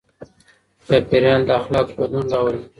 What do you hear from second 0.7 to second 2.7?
چاپېريال د اخلاقو بدلون راولي.